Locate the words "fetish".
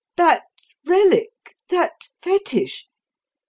2.23-2.87